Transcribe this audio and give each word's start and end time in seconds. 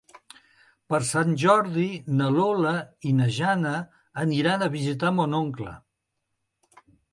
Per 0.93 0.99
Sant 1.09 1.35
Jordi 1.43 1.85
na 2.21 2.29
Lola 2.37 2.71
i 3.11 3.13
na 3.19 3.29
Jana 3.37 3.75
aniran 4.25 4.65
a 4.65 4.73
visitar 4.79 5.15
mon 5.21 5.39
oncle. 5.45 5.77